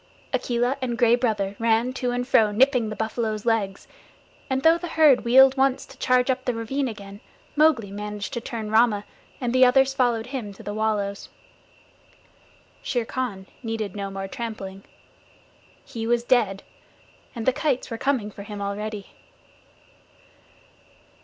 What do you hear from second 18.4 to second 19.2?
him already.